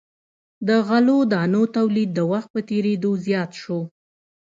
د 0.67 0.69
غلو 0.87 1.17
دانو 1.33 1.63
تولید 1.77 2.09
د 2.13 2.19
وخت 2.31 2.49
په 2.53 2.59
تیریدو 2.69 3.11
زیات 3.25 3.51
شو. 3.61 3.79